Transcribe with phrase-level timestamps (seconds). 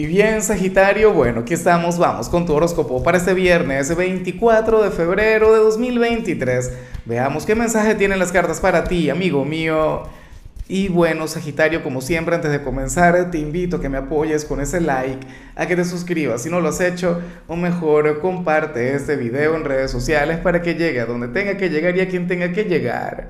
[0.00, 4.90] Y bien, Sagitario, bueno, aquí estamos, vamos con tu horóscopo para este viernes 24 de
[4.90, 6.72] febrero de 2023.
[7.04, 10.04] Veamos qué mensaje tienen las cartas para ti, amigo mío.
[10.68, 14.62] Y bueno, Sagitario, como siempre, antes de comenzar, te invito a que me apoyes con
[14.62, 19.16] ese like, a que te suscribas si no lo has hecho, o mejor, comparte este
[19.16, 22.26] video en redes sociales para que llegue a donde tenga que llegar y a quien
[22.26, 23.28] tenga que llegar.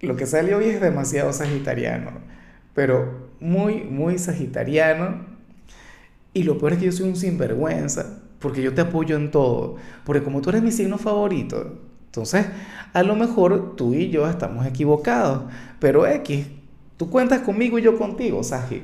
[0.00, 2.34] Lo que sale hoy es demasiado sagitariano
[2.74, 5.26] pero muy, muy sagitariano.
[6.32, 9.76] Y lo peor es que yo soy un sinvergüenza, porque yo te apoyo en todo,
[10.04, 12.46] porque como tú eres mi signo favorito, entonces
[12.92, 15.44] a lo mejor tú y yo estamos equivocados,
[15.78, 16.46] pero X,
[16.96, 18.82] tú cuentas conmigo y yo contigo, Sagi.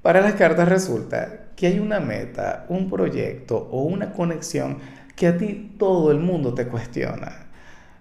[0.00, 4.78] Para las cartas resulta que hay una meta, un proyecto o una conexión
[5.14, 7.48] que a ti todo el mundo te cuestiona.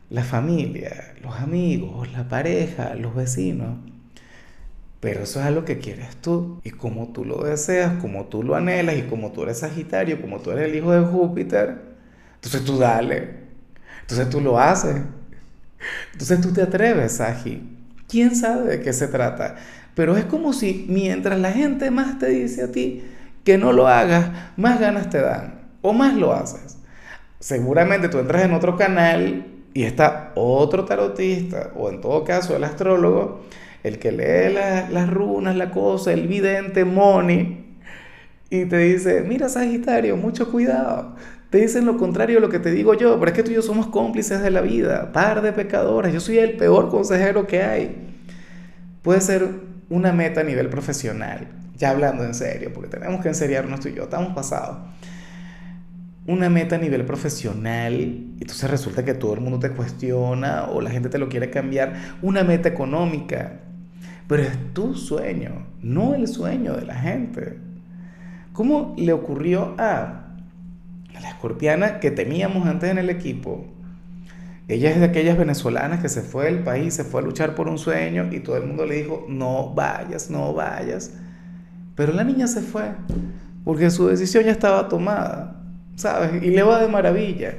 [0.09, 3.77] La familia, los amigos, la pareja, los vecinos.
[4.99, 6.59] Pero eso es algo que quieres tú.
[6.63, 10.39] Y como tú lo deseas, como tú lo anhelas y como tú eres Sagitario, como
[10.39, 11.81] tú eres el hijo de Júpiter,
[12.35, 13.35] entonces tú dale.
[14.01, 14.97] Entonces tú lo haces.
[16.11, 17.61] Entonces tú te atreves, Sagi.
[18.07, 19.55] ¿Quién sabe de qué se trata?
[19.95, 23.03] Pero es como si mientras la gente más te dice a ti
[23.43, 26.77] que no lo hagas, más ganas te dan o más lo haces.
[27.39, 32.63] Seguramente tú entras en otro canal y está otro tarotista o en todo caso el
[32.63, 33.41] astrólogo
[33.83, 37.77] el que lee las runas, la cosa, el vidente, Moni,
[38.49, 41.15] y te dice, mira Sagitario, mucho cuidado.
[41.49, 43.55] Te dicen lo contrario de lo que te digo yo, pero es que tú y
[43.55, 47.63] yo somos cómplices de la vida, par de pecadores, yo soy el peor consejero que
[47.63, 47.95] hay.
[49.01, 49.49] Puede ser
[49.89, 53.93] una meta a nivel profesional, ya hablando en serio, porque tenemos que enseriarnos tú y
[53.93, 54.77] yo, estamos pasados.
[56.27, 60.81] Una meta a nivel profesional, y entonces resulta que todo el mundo te cuestiona o
[60.81, 61.93] la gente te lo quiere cambiar.
[62.21, 63.61] Una meta económica,
[64.29, 67.57] pero es tu sueño, no el sueño de la gente.
[68.53, 70.35] ¿Cómo le ocurrió a,
[71.19, 73.65] la escorpiana que teníamos antes en el equipo?
[74.67, 77.67] Ella es de aquellas venezolanas que se fue del país, se fue a luchar por
[77.67, 81.11] un sueño y todo el mundo le dijo, no vayas, no vayas.
[81.95, 82.91] Pero la niña se fue
[83.63, 85.59] porque su decisión ya estaba tomada,
[85.95, 86.43] ¿sabes?
[86.43, 87.55] Y le va de maravilla.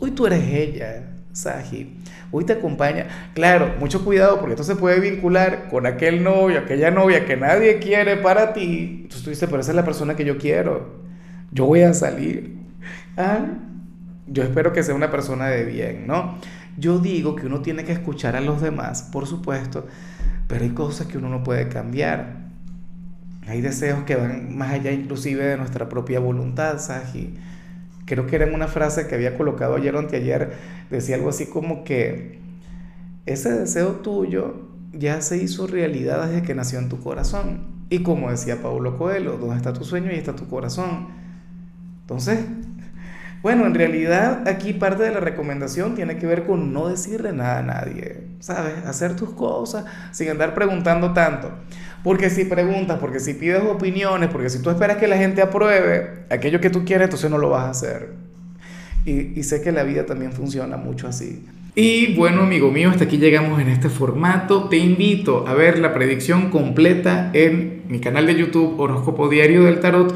[0.00, 1.97] Hoy tú eres ella, Saji.
[2.30, 3.06] Hoy te acompaña.
[3.34, 7.78] Claro, mucho cuidado porque esto se puede vincular con aquel novio, aquella novia que nadie
[7.78, 9.00] quiere para ti.
[9.02, 10.98] Entonces tú dices, pero esa es la persona que yo quiero.
[11.50, 12.58] Yo voy a salir.
[13.16, 13.46] ¿Ah?
[14.26, 16.38] Yo espero que sea una persona de bien, ¿no?
[16.76, 19.86] Yo digo que uno tiene que escuchar a los demás, por supuesto,
[20.46, 22.48] pero hay cosas que uno no puede cambiar.
[23.46, 27.34] Hay deseos que van más allá inclusive de nuestra propia voluntad, Saji
[28.08, 30.52] creo que era una frase que había colocado ayer o anteayer,
[30.90, 32.38] decía algo así como que
[33.26, 37.78] ese deseo tuyo ya se hizo realidad desde que nació en tu corazón.
[37.90, 40.10] Y como decía Paulo Coelho, ¿dónde está tu sueño?
[40.10, 41.08] y está tu corazón.
[42.00, 42.40] Entonces,
[43.42, 47.58] bueno, en realidad aquí parte de la recomendación tiene que ver con no decirle nada
[47.58, 48.84] a nadie, ¿sabes?
[48.86, 51.52] Hacer tus cosas sin andar preguntando tanto.
[52.04, 56.24] Porque si preguntas, porque si pides opiniones, porque si tú esperas que la gente apruebe
[56.30, 58.14] aquello que tú quieres, entonces no lo vas a hacer.
[59.04, 61.42] Y, sé que la vida también funciona mucho así.
[61.74, 64.68] Y bueno, amigo mío, hasta aquí llegamos en este formato.
[64.68, 69.80] Te invito a ver la predicción completa en mi canal de YouTube Horóscopo Diario del
[69.80, 70.14] Tarot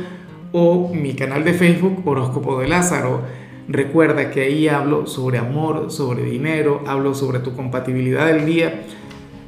[0.52, 3.22] o mi canal de Facebook Horóscopo de Lázaro.
[3.68, 8.82] Recuerda que ahí hablo sobre amor, sobre dinero, hablo sobre tu compatibilidad del día.